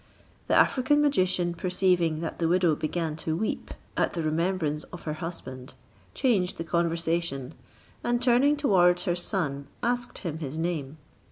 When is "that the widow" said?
2.21-2.75